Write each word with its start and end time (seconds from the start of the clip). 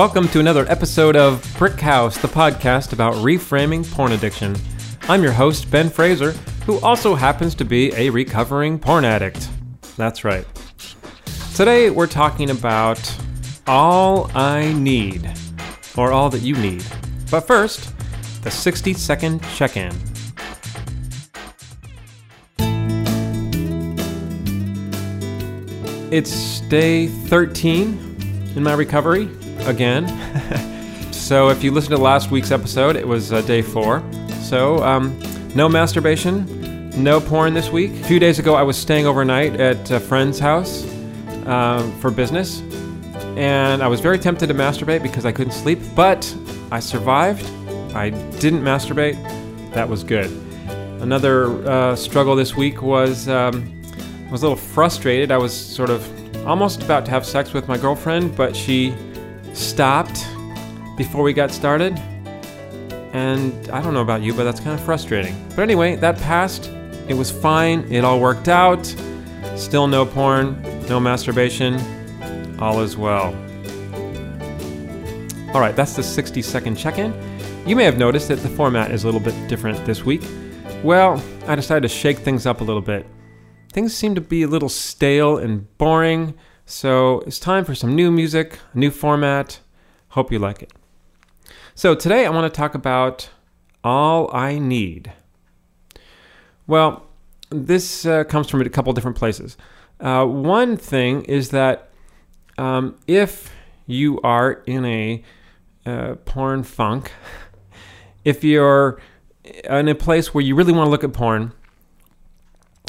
Welcome 0.00 0.28
to 0.28 0.40
another 0.40 0.64
episode 0.70 1.14
of 1.14 1.46
Brick 1.58 1.78
House, 1.78 2.16
the 2.16 2.26
podcast 2.26 2.94
about 2.94 3.12
reframing 3.16 3.86
porn 3.92 4.12
addiction. 4.12 4.56
I'm 5.10 5.22
your 5.22 5.32
host, 5.32 5.70
Ben 5.70 5.90
Fraser, 5.90 6.32
who 6.64 6.80
also 6.80 7.14
happens 7.14 7.54
to 7.56 7.66
be 7.66 7.92
a 7.94 8.08
recovering 8.08 8.78
porn 8.78 9.04
addict. 9.04 9.50
That's 9.98 10.24
right. 10.24 10.46
Today 11.54 11.90
we're 11.90 12.06
talking 12.06 12.48
about 12.48 13.14
all 13.66 14.30
I 14.34 14.72
need, 14.72 15.30
or 15.98 16.12
all 16.12 16.30
that 16.30 16.40
you 16.40 16.56
need. 16.56 16.82
But 17.30 17.42
first, 17.42 17.92
the 18.42 18.50
60 18.50 18.94
second 18.94 19.42
check 19.54 19.76
in. 19.76 19.92
It's 26.10 26.60
day 26.60 27.08
13 27.08 28.52
in 28.56 28.62
my 28.62 28.72
recovery 28.72 29.28
again. 29.66 30.08
so 31.12 31.48
if 31.48 31.62
you 31.62 31.70
listened 31.70 31.96
to 31.96 32.02
last 32.02 32.30
week's 32.30 32.50
episode, 32.50 32.96
it 32.96 33.06
was 33.06 33.32
uh, 33.32 33.40
day 33.42 33.62
four. 33.62 34.02
So 34.42 34.82
um, 34.82 35.18
no 35.54 35.68
masturbation, 35.68 36.90
no 37.02 37.20
porn 37.20 37.54
this 37.54 37.70
week. 37.70 37.92
A 37.92 38.04
few 38.04 38.18
days 38.18 38.38
ago, 38.38 38.54
I 38.54 38.62
was 38.62 38.76
staying 38.76 39.06
overnight 39.06 39.60
at 39.60 39.90
a 39.90 40.00
friend's 40.00 40.38
house 40.38 40.84
uh, 41.46 41.82
for 42.00 42.10
business, 42.10 42.60
and 43.36 43.82
I 43.82 43.88
was 43.88 44.00
very 44.00 44.18
tempted 44.18 44.48
to 44.48 44.54
masturbate 44.54 45.02
because 45.02 45.24
I 45.24 45.32
couldn't 45.32 45.52
sleep, 45.52 45.78
but 45.94 46.34
I 46.70 46.80
survived. 46.80 47.44
I 47.94 48.10
didn't 48.40 48.62
masturbate. 48.62 49.16
That 49.72 49.88
was 49.88 50.04
good. 50.04 50.30
Another 51.00 51.46
uh, 51.68 51.96
struggle 51.96 52.36
this 52.36 52.56
week 52.56 52.82
was. 52.82 53.28
Um, 53.28 53.76
I 54.30 54.32
was 54.32 54.44
a 54.44 54.48
little 54.48 54.56
frustrated. 54.56 55.32
I 55.32 55.38
was 55.38 55.52
sort 55.52 55.90
of 55.90 56.06
almost 56.46 56.84
about 56.84 57.04
to 57.04 57.10
have 57.10 57.26
sex 57.26 57.52
with 57.52 57.66
my 57.66 57.76
girlfriend, 57.76 58.36
but 58.36 58.54
she 58.54 58.94
stopped 59.54 60.26
before 60.96 61.22
we 61.22 61.32
got 61.32 61.50
started. 61.50 61.98
And 63.12 63.70
I 63.70 63.82
don't 63.82 63.94
know 63.94 64.02
about 64.02 64.22
you, 64.22 64.32
but 64.34 64.44
that's 64.44 64.60
kind 64.60 64.78
of 64.78 64.84
frustrating. 64.84 65.36
But 65.50 65.62
anyway, 65.62 65.96
that 65.96 66.18
passed. 66.18 66.70
It 67.08 67.14
was 67.14 67.30
fine. 67.30 67.80
It 67.92 68.04
all 68.04 68.20
worked 68.20 68.48
out. 68.48 68.86
Still 69.56 69.86
no 69.86 70.06
porn, 70.06 70.62
no 70.88 71.00
masturbation. 71.00 71.80
All 72.60 72.80
is 72.80 72.96
well. 72.96 73.34
All 75.52 75.60
right, 75.60 75.74
that's 75.74 75.96
the 75.96 76.02
60 76.02 76.42
second 76.42 76.76
check 76.76 76.98
in. 76.98 77.12
You 77.66 77.74
may 77.74 77.84
have 77.84 77.98
noticed 77.98 78.28
that 78.28 78.38
the 78.40 78.48
format 78.48 78.90
is 78.90 79.02
a 79.02 79.06
little 79.06 79.20
bit 79.20 79.34
different 79.48 79.84
this 79.84 80.04
week. 80.04 80.22
Well, 80.84 81.22
I 81.46 81.56
decided 81.56 81.82
to 81.82 81.88
shake 81.88 82.18
things 82.18 82.46
up 82.46 82.60
a 82.60 82.64
little 82.64 82.82
bit 82.82 83.06
things 83.72 83.94
seem 83.94 84.14
to 84.14 84.20
be 84.20 84.42
a 84.42 84.48
little 84.48 84.68
stale 84.68 85.38
and 85.38 85.76
boring, 85.78 86.34
so 86.70 87.18
it's 87.26 87.40
time 87.40 87.64
for 87.64 87.74
some 87.74 87.96
new 87.96 88.12
music, 88.12 88.60
new 88.74 88.92
format. 88.92 89.58
Hope 90.10 90.30
you 90.30 90.38
like 90.38 90.62
it. 90.62 90.72
So 91.74 91.96
today 91.96 92.24
I 92.24 92.30
want 92.30 92.52
to 92.52 92.56
talk 92.56 92.76
about 92.76 93.28
All 93.82 94.32
I 94.32 94.60
Need. 94.60 95.12
Well, 96.68 97.06
this 97.50 98.06
uh, 98.06 98.22
comes 98.22 98.48
from 98.48 98.60
a 98.60 98.68
couple 98.68 98.92
different 98.92 99.16
places. 99.16 99.56
Uh, 99.98 100.24
one 100.24 100.76
thing 100.76 101.24
is 101.24 101.50
that 101.50 101.90
um, 102.56 102.96
if 103.08 103.52
you 103.86 104.20
are 104.20 104.62
in 104.66 104.84
a 104.84 105.24
uh, 105.84 106.14
porn 106.24 106.62
funk, 106.62 107.10
if 108.24 108.44
you're 108.44 109.00
in 109.44 109.88
a 109.88 109.96
place 109.96 110.32
where 110.32 110.44
you 110.44 110.54
really 110.54 110.72
want 110.72 110.86
to 110.86 110.90
look 110.90 111.02
at 111.02 111.12
porn, 111.12 111.52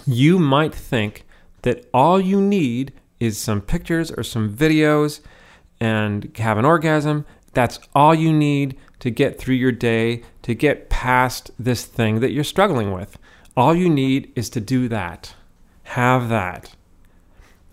you 0.05 0.37
might 0.37 0.75
think 0.75 1.25
that 1.63 1.89
all 1.93 2.21
you 2.21 2.39
need 2.39 2.93
is 3.21 3.37
some 3.37 3.61
pictures 3.61 4.11
or 4.11 4.23
some 4.23 4.53
videos 4.53 5.21
and 5.79 6.35
have 6.37 6.57
an 6.57 6.65
orgasm. 6.65 7.25
That's 7.53 7.79
all 7.93 8.15
you 8.15 8.33
need 8.33 8.77
to 8.99 9.11
get 9.11 9.37
through 9.37 9.55
your 9.55 9.71
day, 9.71 10.23
to 10.41 10.55
get 10.55 10.89
past 10.89 11.51
this 11.59 11.85
thing 11.85 12.19
that 12.19 12.31
you're 12.31 12.43
struggling 12.43 12.91
with. 12.91 13.17
All 13.55 13.75
you 13.75 13.89
need 13.89 14.31
is 14.35 14.49
to 14.51 14.59
do 14.59 14.87
that. 14.87 15.35
Have 15.83 16.29
that. 16.29 16.75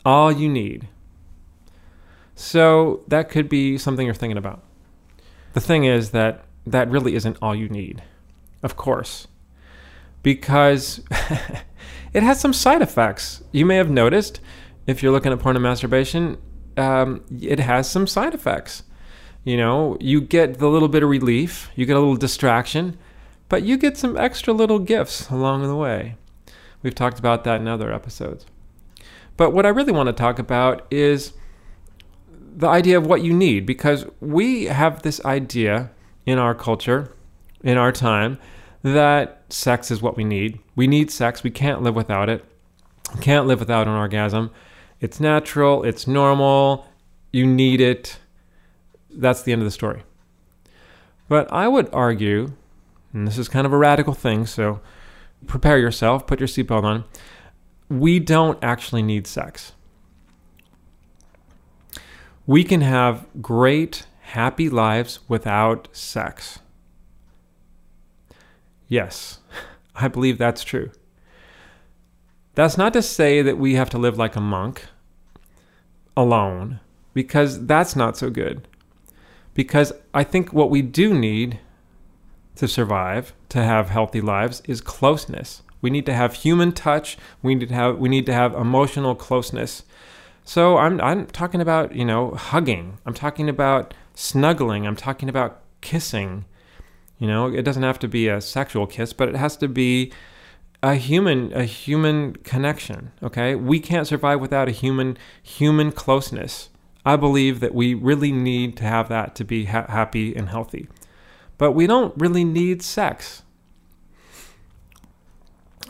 All 0.05 0.31
you 0.31 0.49
need. 0.49 0.89
So 2.35 3.05
that 3.09 3.31
could 3.31 3.49
be 3.49 3.79
something 3.79 4.05
you're 4.05 4.15
thinking 4.15 4.39
about. 4.39 4.63
The 5.55 5.61
thing 5.61 5.85
is 5.85 6.11
that 6.11 6.45
that 6.67 6.91
really 6.91 7.15
isn't 7.15 7.39
all 7.41 7.55
you 7.55 7.69
need, 7.69 8.03
of 8.63 8.77
course, 8.77 9.29
because 10.23 11.01
it 12.13 12.23
has 12.23 12.39
some 12.39 12.53
side 12.53 12.83
effects. 12.83 13.43
You 13.51 13.65
may 13.65 13.77
have 13.77 13.91
noticed 13.91 14.41
if 14.89 15.03
you're 15.03 15.13
looking 15.13 15.33
at 15.33 15.39
porn 15.39 15.55
and 15.55 15.63
masturbation, 15.63 16.39
um, 16.79 17.23
it 17.41 17.61
has 17.61 17.89
some 17.89 18.07
side 18.07 18.35
effects. 18.35 18.83
You 19.45 19.59
know, 19.59 19.97
you 20.01 20.21
get 20.21 20.59
the 20.59 20.69
little 20.69 20.89
bit 20.89 21.03
of 21.03 21.11
relief, 21.11 21.71
you 21.77 21.87
get 21.87 21.97
a 21.97 22.01
little 22.01 22.17
distraction, 22.17 22.99
but 23.49 23.63
you 23.63 23.77
get 23.77 23.97
some 23.97 24.17
extra 24.17 24.53
little 24.53 24.79
gifts 24.79 25.29
along 25.31 25.63
the 25.63 25.77
way. 25.77 26.17
We've 26.83 26.95
talked 26.95 27.19
about 27.19 27.45
that 27.45 27.61
in 27.61 27.69
other 27.69 27.93
episodes. 27.93 28.47
But 29.37 29.53
what 29.53 29.67
I 29.67 29.69
really 29.69 29.93
want 29.93 30.09
to 30.09 30.13
talk 30.13 30.39
about 30.39 30.87
is 30.91 31.35
the 32.57 32.69
idea 32.69 32.97
of 32.97 33.07
what 33.07 33.23
you 33.23 33.33
need, 33.33 33.67
because 33.67 34.07
we 34.21 34.65
have 34.65 35.03
this 35.03 35.23
idea 35.25 35.91
in 36.25 36.39
our 36.39 36.55
culture, 36.55 37.15
in 37.63 37.77
our 37.77 37.93
time, 37.93 38.39
that 38.83 39.45
sex 39.51 39.91
is 39.91 40.01
what 40.01 40.17
we 40.17 40.25
need. 40.25 40.61
We 40.77 40.87
need 40.87 41.11
sex. 41.11 41.43
We 41.43 41.51
can't 41.51 41.83
live 41.83 41.95
without 41.95 42.29
it. 42.31 42.45
We 43.15 43.21
can't 43.21 43.47
live 43.47 43.61
without 43.61 43.87
an 43.87 43.95
orgasm. 43.95 44.51
It's 45.01 45.21
natural, 45.21 45.85
it's 45.85 46.07
normal, 46.07 46.87
you 47.33 47.47
need 47.47 47.81
it. 47.81 48.19
That's 49.11 49.43
the 49.43 49.53
end 49.53 49.63
of 49.63 49.67
the 49.67 49.73
story. 49.73 50.03
But 51.29 51.53
I 51.53 51.69
would 51.69 51.89
argue, 51.93 52.53
and 53.13 53.27
this 53.27 53.39
is 53.39 53.49
kind 53.49 53.67
of 53.67 53.73
a 53.73 53.79
radical 53.79 54.15
thing, 54.15 54.47
so 54.47 54.81
prepare 55.47 55.79
yourself, 55.79 56.27
put 56.27 56.41
your 56.41 56.49
seatbelt 56.49 56.85
on. 56.85 57.05
We 57.89 58.19
don't 58.19 58.59
actually 58.63 59.03
need 59.03 59.27
sex. 59.27 59.73
We 62.47 62.65
can 62.65 62.81
have 62.81 63.27
great, 63.43 64.07
happy 64.21 64.69
lives 64.69 65.21
without 65.29 65.89
sex. 65.93 66.61
Yes, 68.89 69.41
I 69.95 70.09
believe 70.09 70.39
that's 70.39 70.65
true. 70.65 70.91
That's 72.59 72.77
not 72.77 72.93
to 72.95 73.03
say 73.03 73.41
that 73.41 73.57
we 73.57 73.77
have 73.77 73.89
to 73.91 73.99
live 73.99 74.19
like 74.19 74.35
a 74.35 74.41
monk 74.41 74.87
alone, 76.17 76.81
because 77.15 77.67
that's 77.67 77.95
not 77.95 78.17
so 78.17 78.31
good. 78.31 78.67
Because 79.55 79.93
I 80.13 80.25
think 80.25 80.53
what 80.53 80.69
we 80.69 80.83
do 80.83 81.15
need 81.15 81.61
to 82.57 82.67
survive, 82.67 83.33
to 83.51 83.63
have 83.63 83.91
healthy 83.91 84.21
lives, 84.21 84.61
is 84.67 84.81
closeness. 84.81 85.63
We 85.81 85.91
need 85.91 86.05
to 86.07 86.13
have 86.13 86.35
human 86.35 86.73
touch. 86.73 87.17
We 87.45 87.55
need 87.55 87.69
to 87.69 87.75
have 87.77 87.99
we 87.99 88.09
need 88.09 88.27
to 88.27 88.35
have 88.35 88.55
emotional 88.55 89.15
closeness. 89.15 89.85
So 90.43 90.79
I'm 90.79 91.01
I'm 91.01 91.27
talking 91.27 91.61
about, 91.61 91.95
you 91.95 92.05
know, 92.05 92.33
hugging. 92.33 92.99
I'm 93.07 93.15
talking 93.15 93.49
about 93.49 93.95
snuggling. 94.15 94.85
I'm 94.85 94.97
talking 94.97 95.29
about 95.29 95.61
kissing. 95.81 96.45
You 97.21 97.29
know, 97.29 97.47
it 97.47 97.63
doesn't 97.63 97.85
have 97.85 98.01
to 98.01 98.09
be 98.09 98.27
a 98.27 98.41
sexual 98.41 98.89
kiss, 98.89 99.13
but 99.13 99.29
it 99.29 99.37
has 99.37 99.57
to 99.59 99.69
be 99.69 100.13
a 100.83 100.95
human 100.95 101.53
a 101.53 101.65
human 101.65 102.35
connection, 102.37 103.13
okay? 103.23 103.55
We 103.55 103.81
can't 103.81 104.07
survive 104.07 104.41
without 104.41 104.69
a 104.69 104.73
human 104.73 105.17
human 105.43 105.93
closeness. 105.93 106.69
I 107.05 107.17
believe 107.17 107.61
that 107.61 107.75
we 107.75 107.95
really 107.95 108.33
need 108.33 108.77
to 108.79 108.85
have 108.85 109.09
that 109.09 109.35
to 109.37 109.45
be 109.45 109.65
ha- 109.67 109.87
happy 109.89 110.35
and 110.35 110.49
healthy. 110.49 110.89
But 111.57 111.73
we 111.73 111.87
don't 111.87 112.15
really 112.17 112.45
need 112.45 112.83
sex. 112.83 113.43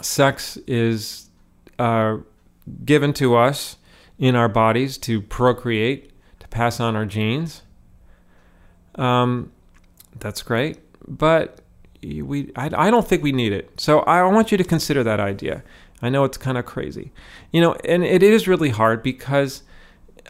Sex 0.00 0.56
is 0.66 1.28
uh, 1.78 2.18
given 2.84 3.12
to 3.14 3.36
us 3.36 3.76
in 4.18 4.36
our 4.36 4.48
bodies 4.48 4.96
to 4.98 5.20
procreate, 5.20 6.12
to 6.40 6.48
pass 6.48 6.78
on 6.80 6.94
our 6.94 7.04
genes. 7.04 7.62
Um, 8.94 9.52
that's 10.18 10.42
great 10.42 10.78
but 11.08 11.60
we 12.02 12.52
I, 12.56 12.70
I 12.74 12.90
don't 12.90 13.06
think 13.06 13.22
we 13.22 13.32
need 13.32 13.52
it. 13.52 13.80
So 13.80 14.00
I 14.00 14.22
want 14.24 14.52
you 14.52 14.58
to 14.58 14.64
consider 14.64 15.02
that 15.04 15.20
idea. 15.20 15.62
I 16.00 16.08
know 16.08 16.24
it's 16.24 16.38
kind 16.38 16.56
of 16.56 16.64
crazy, 16.64 17.12
you 17.52 17.60
know, 17.60 17.74
and 17.84 18.04
it 18.04 18.22
is 18.22 18.46
really 18.46 18.70
hard 18.70 19.02
because 19.02 19.62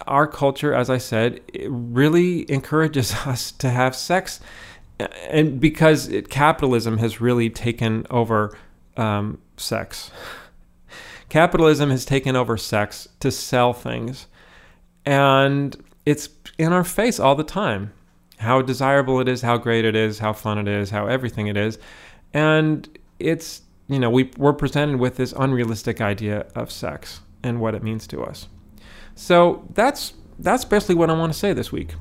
our 0.06 0.26
culture, 0.26 0.72
as 0.72 0.88
I 0.88 0.98
said, 0.98 1.40
really 1.68 2.50
encourages 2.50 3.14
us 3.26 3.52
to 3.52 3.70
have 3.70 3.94
sex, 3.94 4.40
and 5.28 5.60
because 5.60 6.08
it, 6.08 6.30
capitalism 6.30 6.98
has 6.98 7.20
really 7.20 7.50
taken 7.50 8.06
over 8.10 8.56
um, 8.96 9.38
sex. 9.56 10.10
Capitalism 11.28 11.90
has 11.90 12.06
taken 12.06 12.34
over 12.36 12.56
sex 12.56 13.06
to 13.20 13.30
sell 13.30 13.74
things, 13.74 14.28
and 15.04 15.76
it's 16.06 16.30
in 16.56 16.72
our 16.72 16.84
face 16.84 17.20
all 17.20 17.34
the 17.34 17.44
time 17.44 17.92
how 18.38 18.62
desirable 18.62 19.20
it 19.20 19.28
is, 19.28 19.42
how 19.42 19.56
great 19.56 19.84
it 19.84 19.94
is, 19.94 20.18
how 20.20 20.32
fun 20.32 20.58
it 20.58 20.68
is, 20.68 20.90
how 20.90 21.06
everything 21.06 21.48
it 21.48 21.56
is. 21.56 21.78
And 22.32 22.88
it's, 23.18 23.62
you 23.88 23.98
know, 23.98 24.10
we, 24.10 24.30
we're 24.36 24.52
presented 24.52 24.98
with 24.98 25.16
this 25.16 25.32
unrealistic 25.36 26.00
idea 26.00 26.46
of 26.54 26.70
sex 26.70 27.20
and 27.42 27.60
what 27.60 27.74
it 27.74 27.82
means 27.82 28.06
to 28.08 28.22
us. 28.22 28.48
So 29.14 29.66
that's 29.74 30.14
that's 30.38 30.64
basically 30.64 30.94
what 30.94 31.10
I 31.10 31.14
want 31.14 31.32
to 31.32 31.38
say 31.38 31.52
this 31.52 31.72
week. 31.72 31.94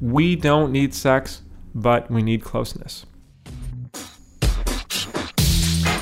We 0.00 0.36
don't 0.36 0.72
need 0.72 0.94
sex, 0.94 1.42
but 1.74 2.10
we 2.10 2.22
need 2.22 2.42
closeness. 2.42 3.04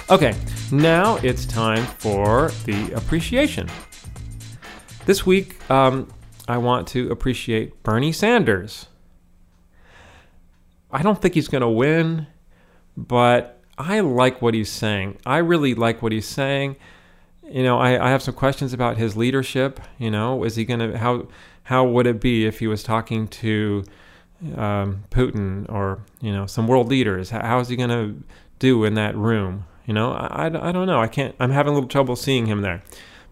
Okay, 0.09 0.37
now 0.71 1.17
it's 1.17 1.45
time 1.47 1.85
for 1.99 2.53
the 2.65 2.93
appreciation. 2.93 3.69
This 5.07 5.27
week, 5.27 5.69
um, 5.71 6.07
I 6.47 6.59
want 6.59 6.87
to 6.89 7.11
appreciate 7.11 7.83
Bernie 7.83 8.13
Sanders. 8.13 8.87
I 10.93 11.03
don't 11.03 11.21
think 11.21 11.35
he's 11.35 11.49
going 11.49 11.63
to 11.63 11.69
win, 11.69 12.27
but 12.97 13.61
I 13.79 14.01
like 14.01 14.43
what 14.43 14.55
he's 14.55 14.71
saying. 14.71 15.19
I 15.25 15.39
really 15.39 15.75
like 15.75 16.03
what 16.03 16.13
he's 16.13 16.29
saying. 16.29 16.77
You 17.51 17.63
know, 17.63 17.79
I, 17.79 18.07
I 18.07 18.11
have 18.11 18.23
some 18.23 18.35
questions 18.35 18.73
about 18.73 18.99
his 18.99 19.17
leadership. 19.17 19.81
You 19.99 20.11
know, 20.11 20.45
is 20.45 20.57
he 20.57 20.65
going 20.65 20.81
to, 20.81 20.99
how, 20.99 21.29
how 21.65 21.85
would 21.85 22.07
it 22.07 22.21
be 22.21 22.47
if 22.47 22.59
he 22.59 22.67
was 22.67 22.83
talking 22.83 23.27
to 23.29 23.85
um, 24.57 25.05
Putin 25.11 25.71
or, 25.71 26.01
you 26.21 26.33
know, 26.33 26.47
some 26.47 26.69
world 26.69 26.89
leaders? 26.89 27.31
How 27.31 27.59
is 27.61 27.69
he 27.69 27.77
going 27.77 27.91
to 27.91 28.23
do 28.59 28.85
in 28.85 28.95
that 28.95 29.17
room? 29.17 29.65
You 29.87 29.95
know, 29.95 30.13
I, 30.13 30.49
I, 30.49 30.69
I 30.69 30.73
don't 30.73 30.87
know. 30.87 31.01
I 31.01 31.09
can't, 31.09 31.35
I'm 31.41 31.51
having 31.51 31.73
a 31.73 31.75
little 31.75 31.89
trouble 31.89 32.17
seeing 32.17 32.47
him 32.47 32.61
there. 32.61 32.83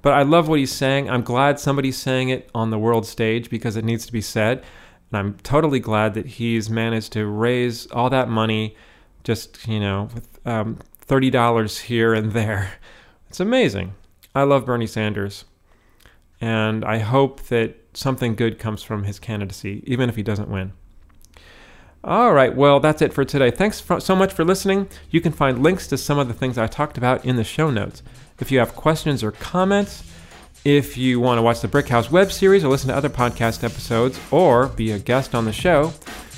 But 0.03 0.15
I 0.15 0.23
love 0.23 0.49
what 0.49 0.59
he's 0.59 0.73
saying. 0.73 1.11
I'm 1.11 1.23
glad 1.23 1.61
somebody's 1.61 1.99
saying 1.99 2.31
it 2.31 2.49
on 2.55 2.71
the 2.71 2.79
world 2.79 3.07
stage 3.07 3.51
because 3.51 3.77
it 3.77 3.85
needs 3.85 4.07
to 4.07 4.13
be 4.13 4.23
said. 4.23 4.65
And 5.11 5.19
I'm 5.19 5.35
totally 5.39 5.81
glad 5.81 6.15
that 6.15 6.27
he's 6.27 6.71
managed 6.71 7.13
to 7.13 7.27
raise 7.27 7.87
all 7.89 8.11
that 8.11 8.29
money 8.29 8.77
just, 9.25 9.67
you 9.67 9.81
know, 9.81 10.09
with 10.15 10.47
um, 10.47 10.79
$30 11.07 11.81
here 11.81 12.15
and 12.15 12.33
there. 12.33 12.73
It's 13.29 13.39
amazing. 13.39 13.95
I 14.35 14.43
love 14.43 14.67
Bernie 14.67 14.89
Sanders. 14.89 15.45
And 16.41 16.85
I 16.85 16.99
hope 16.99 17.43
that 17.43 17.77
something 17.95 18.35
good 18.35 18.59
comes 18.59 18.83
from 18.83 19.05
his 19.05 19.21
candidacy, 19.21 19.85
even 19.87 20.09
if 20.09 20.17
he 20.17 20.25
doesn't 20.25 20.49
win. 20.49 20.73
All 22.03 22.33
right, 22.33 22.57
well, 22.57 22.81
that's 22.81 23.03
it 23.03 23.13
for 23.13 23.25
today. 23.25 23.53
Thanks 23.53 23.79
for, 23.79 24.01
so 24.01 24.17
much 24.17 24.33
for 24.33 24.45
listening. 24.45 24.89
You 25.11 25.21
can 25.21 25.33
find 25.33 25.63
links 25.63 25.87
to 25.89 25.97
some 25.99 26.19
of 26.19 26.27
the 26.27 26.35
things 26.35 26.59
I 26.59 26.67
talked 26.67 26.99
about 26.99 27.25
in 27.25 27.37
the 27.37 27.45
show 27.45 27.71
notes. 27.71 28.03
If 28.41 28.51
you 28.51 28.59
have 28.59 28.75
questions 28.75 29.23
or 29.23 29.33
comments, 29.33 30.03
if 30.65 30.97
you 30.97 31.21
want 31.21 31.39
to 31.39 31.43
watch 31.43 31.61
the 31.61 31.69
Brickhouse 31.69 32.11
web 32.11 32.31
series 32.31 32.65
or 32.65 32.69
listen 32.69 32.89
to 32.89 32.97
other 32.97 33.09
podcast 33.09 33.65
episodes 33.65 34.21
or 34.31 34.69
be 34.69 34.93
a 34.93 34.99
guest 34.99 35.35
on 35.35 35.45
the 35.45 35.53
show, 35.53 35.93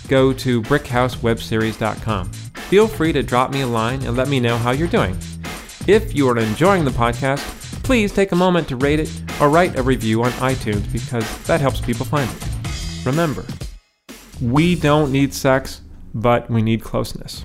go 0.08 0.32
to 0.32 0.62
brickhousewebseries.com. 0.62 2.32
Feel 2.32 2.88
free 2.88 3.12
to 3.12 3.22
drop 3.22 3.50
me 3.50 3.62
a 3.62 3.66
line 3.66 4.02
and 4.02 4.16
let 4.16 4.28
me 4.28 4.40
know 4.40 4.56
how 4.56 4.70
you're 4.70 4.88
doing. 4.88 5.16
If 5.86 6.14
you 6.14 6.28
are 6.28 6.38
enjoying 6.38 6.84
the 6.84 6.90
podcast, 6.92 7.40
please 7.82 8.12
take 8.12 8.32
a 8.32 8.36
moment 8.36 8.68
to 8.68 8.76
rate 8.76 9.00
it 9.00 9.10
or 9.40 9.48
write 9.48 9.78
a 9.78 9.82
review 9.82 10.22
on 10.22 10.30
iTunes 10.32 10.90
because 10.92 11.26
that 11.46 11.60
helps 11.60 11.80
people 11.80 12.06
find 12.06 12.30
it. 12.30 13.04
Remember, 13.04 13.44
we 14.40 14.76
don't 14.76 15.10
need 15.10 15.34
sex, 15.34 15.80
but 16.14 16.48
we 16.48 16.62
need 16.62 16.82
closeness. 16.82 17.42